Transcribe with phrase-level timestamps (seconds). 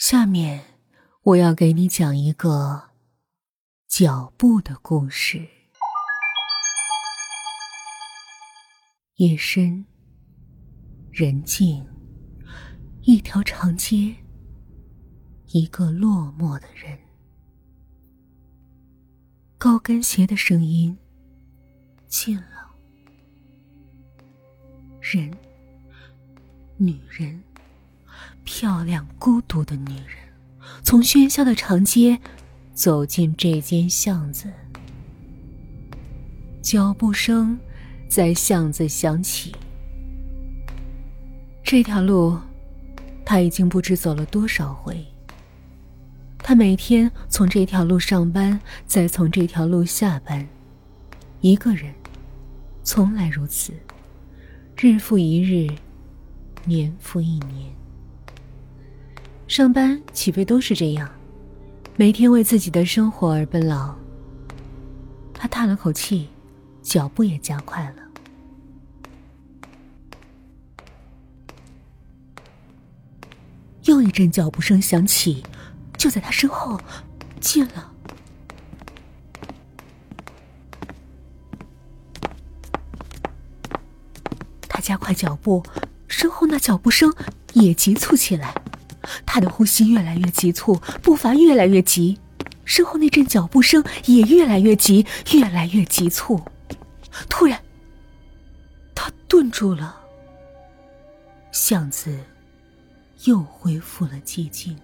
[0.00, 0.64] 下面，
[1.22, 2.84] 我要给你讲一个
[3.86, 5.46] 脚步的故事。
[9.16, 9.84] 夜深，
[11.12, 11.86] 人静，
[13.02, 14.16] 一条长街，
[15.48, 16.98] 一个落寞的人。
[19.58, 20.96] 高跟鞋的声音
[22.08, 22.74] 近了，
[25.02, 25.30] 人，
[26.78, 27.38] 女人。
[28.44, 30.16] 漂亮孤独的女人，
[30.82, 32.18] 从喧嚣的长街
[32.72, 34.50] 走进这间巷子。
[36.62, 37.58] 脚步声
[38.08, 39.54] 在巷子响起。
[41.62, 42.38] 这条路，
[43.24, 45.06] 他已经不知走了多少回。
[46.38, 50.46] 他每天从这条路上班，再从这条路下班，
[51.40, 51.94] 一个人，
[52.82, 53.72] 从来如此，
[54.76, 55.70] 日复一日，
[56.64, 57.72] 年复一年。
[59.50, 61.10] 上班起飞都是这样，
[61.96, 63.92] 每天为自己的生活而奔劳。
[65.34, 66.28] 他叹了口气，
[66.82, 67.96] 脚步也加快了。
[73.86, 75.44] 又一阵脚步声响起，
[75.98, 76.80] 就在他身后，
[77.40, 77.92] 近了。
[84.68, 85.60] 他加快脚步，
[86.06, 87.12] 身后那脚步声
[87.54, 88.59] 也急促起来。
[89.24, 92.18] 他的呼吸越来越急促，步伐越来越急，
[92.64, 96.40] 身后那阵脚步声也越来越急，越来越急促。
[97.28, 97.60] 突然，
[98.94, 99.96] 他顿住了。
[101.52, 102.16] 巷子
[103.24, 104.76] 又恢复了寂静。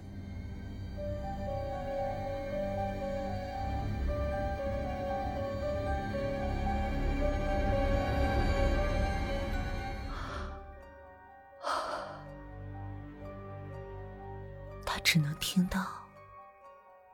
[15.07, 15.85] 只能听到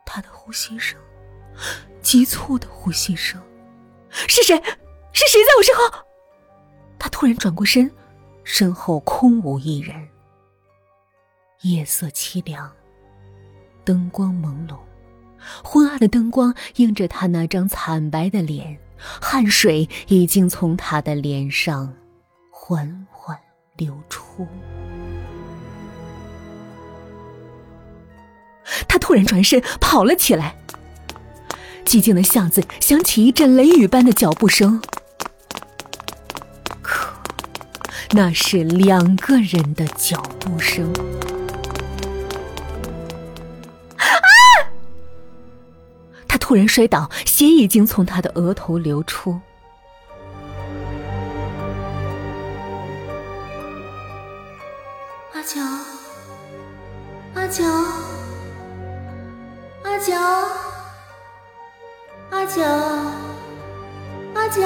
[0.04, 1.00] 他的呼吸声，
[2.02, 3.40] 急促的呼吸声。
[4.10, 4.56] 是谁？
[5.12, 6.04] 是谁在我身后？
[6.98, 7.92] 他突然转过身，
[8.44, 10.10] 身后空无一人。
[11.62, 12.72] 夜色凄凉，
[13.86, 14.76] 灯光朦胧，
[15.64, 21.94] 昏暗的灯光映着他那张惨白的脸，汗水已经从他的脸上
[22.52, 23.40] 缓缓
[23.76, 24.48] 流出。
[28.88, 30.56] 他突然转身跑了起来。
[31.86, 34.82] 寂静的巷子响起一阵雷雨般的脚步声，
[36.82, 37.14] 可
[38.12, 40.92] 那是两个人的脚步声。
[43.98, 44.06] 啊！
[46.28, 49.40] 他突然摔倒，血已经从他的额头流出。
[62.44, 62.62] 阿九，
[64.34, 64.62] 阿九，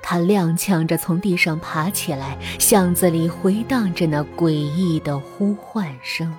[0.00, 6.32] 他踉跄着从地上爬起来，巷子里回荡着那诡异的呼唤声。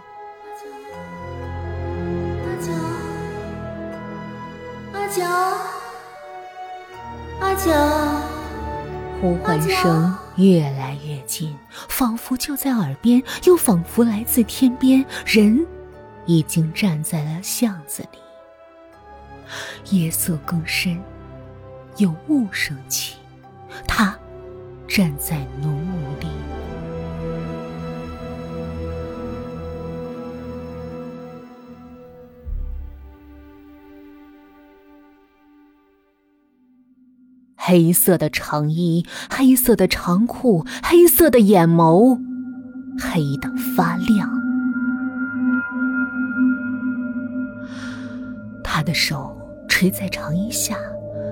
[2.46, 2.72] 阿九，
[4.94, 5.22] 阿九，
[7.42, 7.74] 阿九，阿九。
[9.20, 11.56] 呼唤声越来越近，
[11.90, 15.06] 仿佛就在耳边，又仿佛来自天边。
[15.26, 15.66] 人
[16.26, 18.20] 已经站在了巷子里。
[19.96, 21.02] 夜色更深，
[21.98, 23.16] 有雾升起，
[23.88, 24.18] 他
[24.88, 26.28] 站在浓雾里。
[37.68, 42.18] 黑色的长衣，黑色的长裤，黑色的眼眸，
[42.98, 44.32] 黑的发亮。
[48.64, 50.78] 他的手垂在长衣下，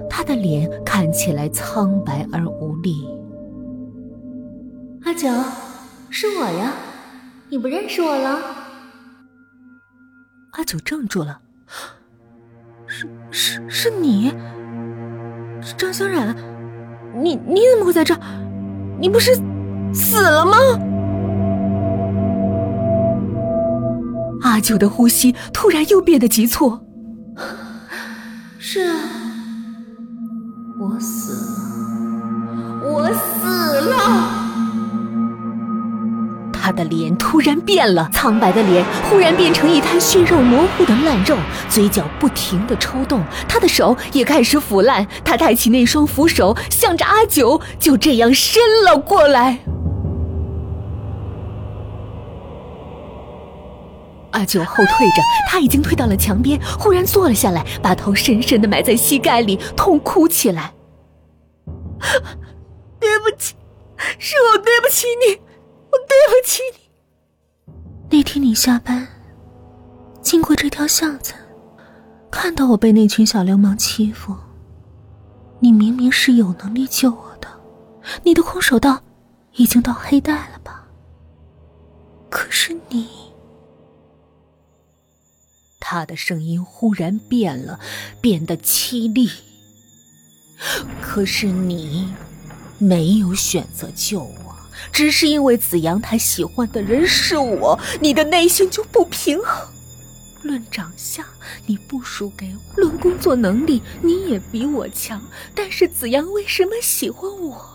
[0.10, 3.08] 他的脸看起来苍白而无力。
[5.06, 5.30] 阿九，
[6.10, 6.74] 是我呀，
[7.48, 8.42] 你不认识我了？
[10.52, 11.40] 阿九怔住了，
[12.88, 14.34] 是是是你。
[15.78, 16.36] 张小冉，
[17.22, 18.16] 你你怎么会在这？
[19.00, 19.36] 你不是
[19.94, 20.58] 死了吗？
[24.42, 26.80] 阿九的呼吸突然又变得急促。
[28.60, 28.96] 是啊，
[30.80, 31.34] 我死
[32.82, 34.35] 了，我死了。
[36.66, 41.38] 他的脸突然变了，苍白的脸忽然变成一滩血肉模糊的烂肉，
[41.70, 45.06] 嘴角不停的抽动，他的手也开始腐烂。
[45.24, 49.60] 他抬起那双扶手，向着阿九就这样伸了过来。
[54.32, 60.74] 阿九后退着，他已经退到了墙边，忽然坐了下来，把头深深的埋在膝盖里，痛哭起来。
[63.00, 63.54] 对不起，
[64.18, 65.45] 是我对不起你，
[66.16, 66.80] 对不起你。
[68.10, 69.06] 那天你下班
[70.22, 71.34] 经过这条巷子，
[72.32, 74.34] 看到我被那群小流氓欺负，
[75.60, 77.48] 你明明是有能力救我的，
[78.24, 79.04] 你的空手道
[79.56, 80.88] 已经到黑带了吧？
[82.30, 83.10] 可是你。
[85.80, 87.80] 他的声音忽然变了，
[88.22, 89.30] 变得凄厉。
[91.02, 92.12] 可是你
[92.80, 94.45] 没有选择救我，
[94.92, 99.68] 只是因为子阳他喜欢的人是我，你的内心就不平衡。
[100.44, 101.26] 论长相，
[101.66, 105.22] 你不输给我；论工作能力，你也比我强。
[105.56, 107.66] 但是子阳为什么喜欢我？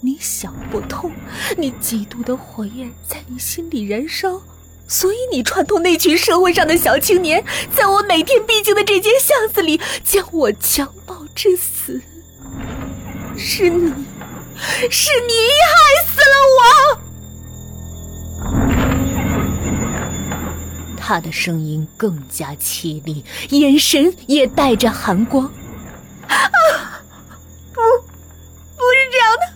[0.00, 1.12] 你想不通。
[1.58, 4.40] 你嫉妒的火焰在你心里燃烧。
[4.88, 7.44] 所以你串通那群社会上的小青年，
[7.76, 12.00] 在我每天必经的这间巷子里将我强暴致死。
[13.36, 13.92] 是你，
[14.90, 15.32] 是你
[15.62, 15.74] 害
[16.06, 16.60] 死了我！
[20.96, 25.44] 他的声音更加凄厉，眼神也带着寒光。
[26.26, 26.50] 啊，
[27.72, 27.80] 不，
[28.76, 29.46] 不是这样的，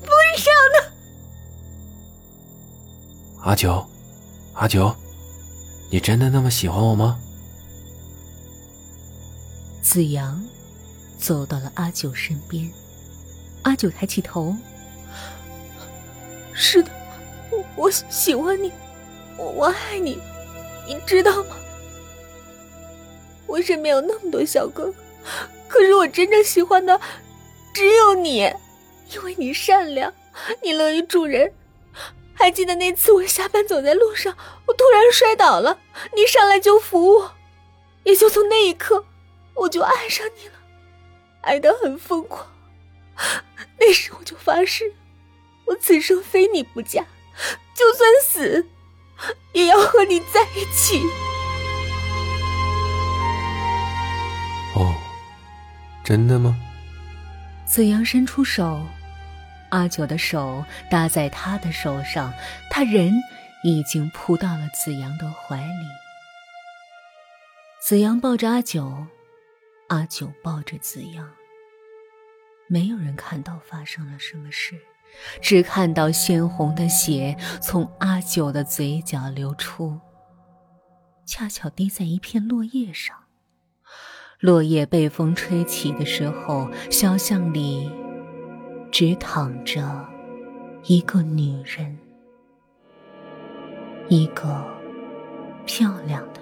[0.00, 0.92] 不是这样的。
[3.42, 3.84] 阿九。
[4.54, 4.94] 阿九，
[5.90, 7.18] 你真的那么喜欢我吗？
[9.82, 10.40] 子阳
[11.18, 12.70] 走到了阿九身边，
[13.64, 14.54] 阿九抬起头
[16.54, 16.90] ：“是的，
[17.50, 18.70] 我我喜欢你，
[19.36, 20.18] 我我爱你，
[20.86, 21.56] 你知道吗？
[23.46, 24.94] 我身边有那么多小哥哥，
[25.68, 27.00] 可是我真正喜欢的
[27.74, 28.52] 只有你，
[29.12, 30.12] 因为你善良，
[30.62, 31.52] 你乐于助人。”
[32.36, 35.78] 还记得那次我下班走在路上，我突然摔倒了，
[36.14, 37.32] 你上来就扶我，
[38.02, 39.06] 也就从那一刻，
[39.54, 40.54] 我就爱上你了，
[41.42, 42.46] 爱得很疯狂。
[43.78, 44.92] 那时我就发誓，
[45.66, 47.04] 我此生非你不嫁，
[47.74, 48.66] 就算死，
[49.52, 51.00] 也要和你在一起。
[54.74, 54.94] 哦，
[56.04, 56.56] 真的吗？
[57.66, 58.80] 子阳伸出手。
[59.70, 62.32] 阿九的手搭在他的手上，
[62.70, 63.12] 他人
[63.64, 65.86] 已经扑到了子阳的怀里。
[67.80, 69.06] 子阳抱着阿九，
[69.88, 71.28] 阿九抱着子阳。
[72.68, 74.76] 没有人看到发生了什么事，
[75.40, 80.00] 只看到鲜红的血从阿九的嘴角流出，
[81.26, 83.16] 恰巧滴在一片落叶上。
[84.40, 87.90] 落叶被风吹起的时候，小巷里。
[88.96, 90.08] 只躺着
[90.84, 91.98] 一个女人，
[94.08, 94.64] 一个
[95.66, 96.40] 漂亮的。